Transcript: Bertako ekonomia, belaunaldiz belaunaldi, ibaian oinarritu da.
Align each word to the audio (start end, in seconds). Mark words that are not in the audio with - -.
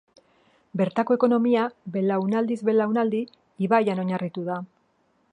Bertako 0.79 1.17
ekonomia, 1.17 1.65
belaunaldiz 1.97 2.57
belaunaldi, 2.69 3.21
ibaian 3.67 4.01
oinarritu 4.05 4.47
da. 4.49 4.57